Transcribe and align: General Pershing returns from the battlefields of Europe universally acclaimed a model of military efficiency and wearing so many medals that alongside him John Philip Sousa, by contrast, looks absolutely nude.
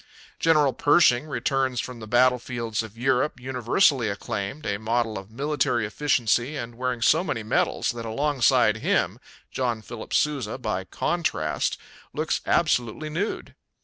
General 0.39 0.73
Pershing 0.73 1.27
returns 1.27 1.79
from 1.79 1.99
the 1.99 2.07
battlefields 2.07 2.81
of 2.81 2.97
Europe 2.97 3.39
universally 3.39 4.09
acclaimed 4.09 4.65
a 4.65 4.79
model 4.79 5.15
of 5.15 5.29
military 5.29 5.85
efficiency 5.85 6.55
and 6.57 6.73
wearing 6.73 7.03
so 7.03 7.23
many 7.23 7.43
medals 7.43 7.91
that 7.91 8.03
alongside 8.05 8.77
him 8.77 9.19
John 9.51 9.83
Philip 9.83 10.11
Sousa, 10.11 10.57
by 10.57 10.85
contrast, 10.85 11.77
looks 12.13 12.41
absolutely 12.47 13.11
nude. 13.11 13.53